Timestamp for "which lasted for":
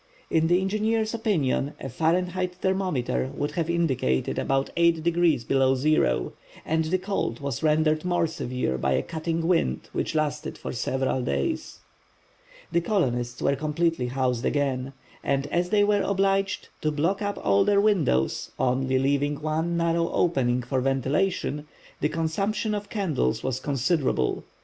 9.93-10.73